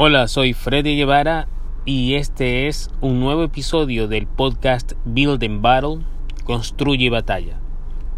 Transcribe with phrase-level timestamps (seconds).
[0.00, 1.48] Hola, soy Freddy Guevara
[1.84, 6.04] y este es un nuevo episodio del podcast Build and Battle,
[6.44, 7.58] Construye Batalla.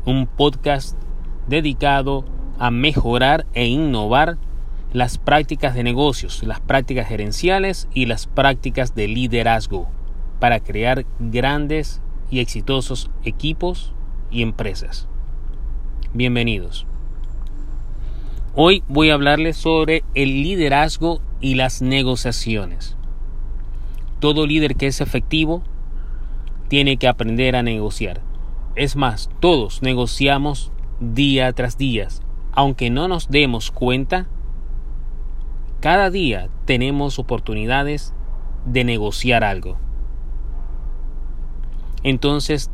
[0.05, 0.99] Un podcast
[1.47, 2.27] dedicado
[2.59, 4.37] a mejorar e innovar
[4.93, 9.89] las prácticas de negocios, las prácticas gerenciales y las prácticas de liderazgo
[10.39, 13.95] para crear grandes y exitosos equipos
[14.31, 15.09] y empresas.
[16.13, 16.87] Bienvenidos.
[18.55, 22.97] Hoy voy a hablarles sobre el liderazgo y las negociaciones.
[24.19, 25.63] Todo líder que es efectivo
[26.69, 28.21] tiene que aprender a negociar.
[28.77, 32.09] Es más, todos negociamos día tras día.
[32.53, 34.29] Aunque no nos demos cuenta,
[35.81, 38.15] cada día tenemos oportunidades
[38.67, 39.79] de negociar algo.
[42.03, 42.71] Entonces,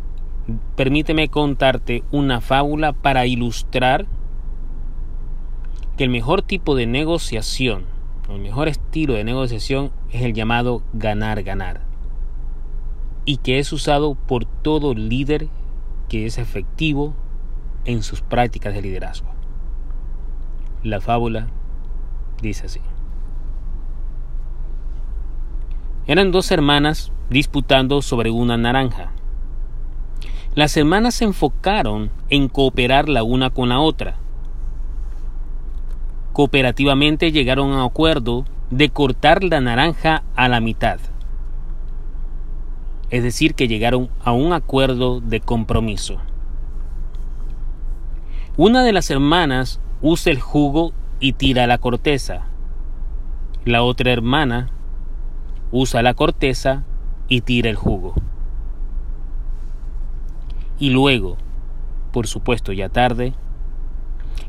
[0.74, 4.06] permíteme contarte una fábula para ilustrar
[5.96, 7.95] que el mejor tipo de negociación
[8.28, 11.80] el mejor estilo de negociación es el llamado ganar-ganar
[13.24, 15.48] y que es usado por todo líder
[16.08, 17.14] que es efectivo
[17.84, 19.28] en sus prácticas de liderazgo.
[20.82, 21.48] La fábula
[22.42, 22.80] dice así.
[26.06, 29.12] Eran dos hermanas disputando sobre una naranja.
[30.54, 34.18] Las hermanas se enfocaron en cooperar la una con la otra
[36.36, 41.00] cooperativamente llegaron a un acuerdo de cortar la naranja a la mitad.
[43.08, 46.18] Es decir, que llegaron a un acuerdo de compromiso.
[48.58, 52.42] Una de las hermanas usa el jugo y tira la corteza.
[53.64, 54.68] La otra hermana
[55.72, 56.84] usa la corteza
[57.28, 58.12] y tira el jugo.
[60.78, 61.38] Y luego,
[62.12, 63.32] por supuesto ya tarde,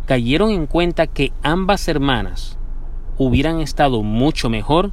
[0.06, 2.58] cayeron en cuenta que ambas hermanas
[3.18, 4.92] hubieran estado mucho mejor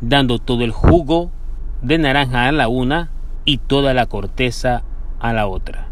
[0.00, 1.30] dando todo el jugo
[1.82, 3.10] de naranja a la una
[3.44, 4.82] y toda la corteza
[5.20, 5.88] a la otra.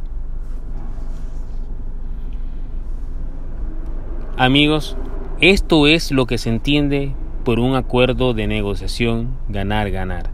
[4.37, 4.97] Amigos,
[5.41, 7.15] esto es lo que se entiende
[7.45, 10.31] por un acuerdo de negociación ganar-ganar,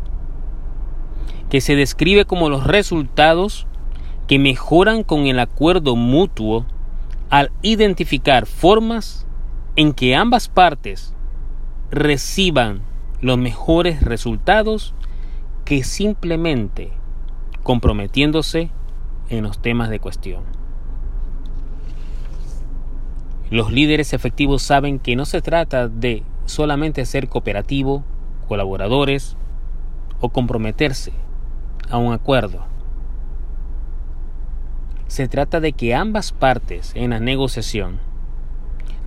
[1.50, 3.66] que se describe como los resultados
[4.26, 6.66] que mejoran con el acuerdo mutuo
[7.30, 9.26] al identificar formas
[9.76, 11.14] en que ambas partes
[11.90, 12.82] reciban
[13.20, 14.94] los mejores resultados
[15.64, 16.92] que simplemente
[17.62, 18.70] comprometiéndose
[19.28, 20.44] en los temas de cuestión.
[23.50, 28.04] Los líderes efectivos saben que no se trata de solamente ser cooperativo,
[28.46, 29.36] colaboradores
[30.20, 31.12] o comprometerse
[31.90, 32.64] a un acuerdo
[35.08, 37.98] se trata de que ambas partes en la negociación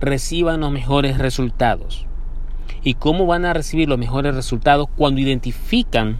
[0.00, 2.06] reciban los mejores resultados.
[2.82, 4.88] ¿Y cómo van a recibir los mejores resultados?
[4.96, 6.18] Cuando identifican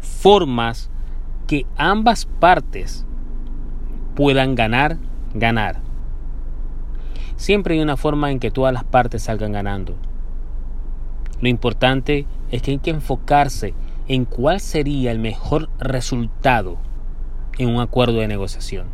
[0.00, 0.90] formas
[1.48, 3.04] que ambas partes
[4.14, 4.96] puedan ganar,
[5.34, 5.80] ganar.
[7.34, 9.96] Siempre hay una forma en que todas las partes salgan ganando.
[11.40, 13.74] Lo importante es que hay que enfocarse
[14.06, 16.78] en cuál sería el mejor resultado
[17.58, 18.86] en un acuerdo de negociación.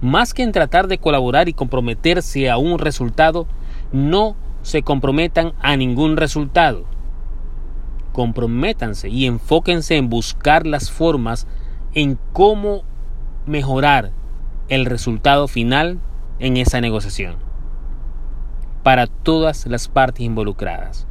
[0.00, 3.46] Más que en tratar de colaborar y comprometerse a un resultado,
[3.92, 6.84] no se comprometan a ningún resultado.
[8.12, 11.46] Comprométanse y enfóquense en buscar las formas
[11.94, 12.82] en cómo
[13.46, 14.12] mejorar
[14.68, 16.00] el resultado final
[16.38, 17.36] en esa negociación
[18.82, 21.06] para todas las partes involucradas.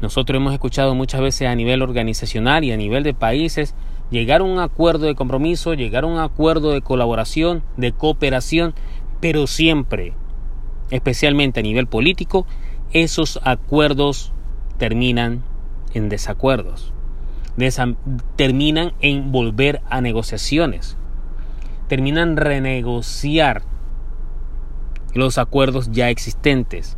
[0.00, 3.74] Nosotros hemos escuchado muchas veces a nivel organizacional y a nivel de países
[4.10, 8.74] llegar a un acuerdo de compromiso, llegar a un acuerdo de colaboración, de cooperación,
[9.20, 10.14] pero siempre,
[10.90, 12.46] especialmente a nivel político,
[12.92, 14.32] esos acuerdos
[14.78, 15.42] terminan
[15.94, 16.92] en desacuerdos,
[18.36, 20.96] terminan en volver a negociaciones,
[21.88, 23.62] terminan renegociar
[25.14, 26.96] los acuerdos ya existentes.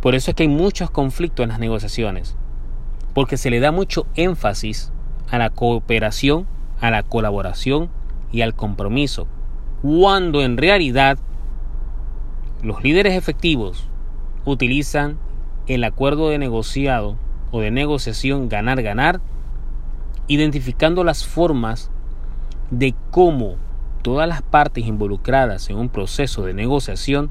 [0.00, 2.36] Por eso es que hay muchos conflictos en las negociaciones,
[3.16, 4.92] porque se le da mucho énfasis
[5.30, 6.46] a la cooperación,
[6.82, 7.88] a la colaboración
[8.30, 9.26] y al compromiso,
[9.80, 11.16] cuando en realidad
[12.62, 13.88] los líderes efectivos
[14.44, 15.16] utilizan
[15.66, 17.16] el acuerdo de negociado
[17.52, 19.22] o de negociación ganar-ganar,
[20.28, 21.90] identificando las formas
[22.70, 23.56] de cómo
[24.02, 27.30] todas las partes involucradas en un proceso de negociación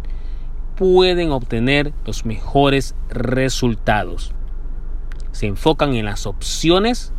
[0.78, 4.34] pueden obtener los mejores resultados.
[5.36, 7.12] Se enfocan en las opciones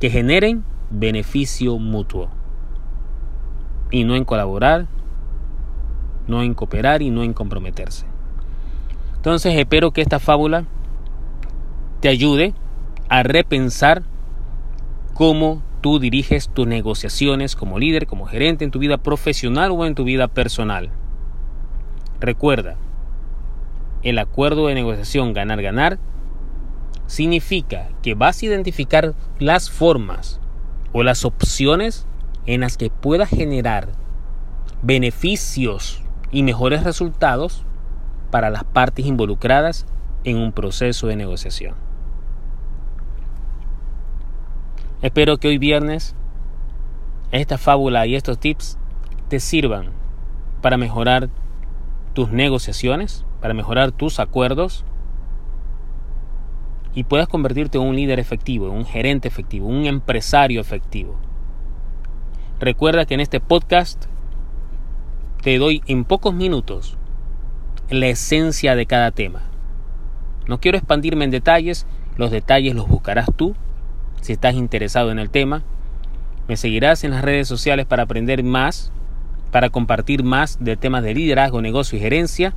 [0.00, 2.30] que generen beneficio mutuo.
[3.90, 4.86] Y no en colaborar,
[6.26, 8.06] no en cooperar y no en comprometerse.
[9.16, 10.64] Entonces espero que esta fábula
[12.00, 12.54] te ayude
[13.10, 14.02] a repensar
[15.12, 19.94] cómo tú diriges tus negociaciones como líder, como gerente en tu vida profesional o en
[19.94, 20.88] tu vida personal.
[22.18, 22.76] Recuerda,
[24.02, 25.98] el acuerdo de negociación ganar-ganar
[27.12, 30.40] significa que vas a identificar las formas
[30.94, 32.06] o las opciones
[32.46, 33.88] en las que puedas generar
[34.80, 37.66] beneficios y mejores resultados
[38.30, 39.84] para las partes involucradas
[40.24, 41.74] en un proceso de negociación.
[45.02, 46.16] Espero que hoy viernes
[47.30, 48.78] esta fábula y estos tips
[49.28, 49.90] te sirvan
[50.62, 51.28] para mejorar
[52.14, 54.86] tus negociaciones, para mejorar tus acuerdos
[56.94, 61.16] y puedas convertirte en un líder efectivo, en un gerente efectivo, un empresario efectivo.
[62.60, 64.06] Recuerda que en este podcast
[65.42, 66.96] te doy en pocos minutos
[67.90, 69.42] la esencia de cada tema.
[70.46, 71.86] No quiero expandirme en detalles,
[72.16, 73.54] los detalles los buscarás tú
[74.20, 75.62] si estás interesado en el tema.
[76.48, 78.92] Me seguirás en las redes sociales para aprender más,
[79.50, 82.54] para compartir más de temas de liderazgo, negocio y gerencia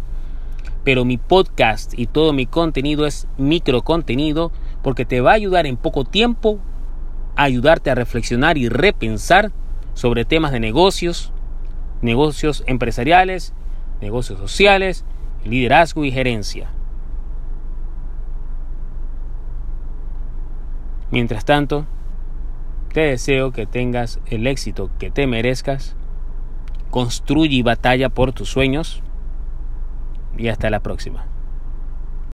[0.85, 4.51] pero mi podcast y todo mi contenido es micro contenido
[4.83, 6.59] porque te va a ayudar en poco tiempo
[7.35, 9.51] a ayudarte a reflexionar y repensar
[9.95, 11.33] sobre temas de negocios,
[12.03, 13.53] negocios empresariales,
[13.99, 15.05] negocios sociales,
[15.43, 16.69] liderazgo y gerencia.
[21.09, 21.87] Mientras tanto,
[22.93, 25.95] te deseo que tengas el éxito que te merezcas,
[26.91, 29.01] construye y batalla por tus sueños,
[30.37, 31.34] y hasta la próxima.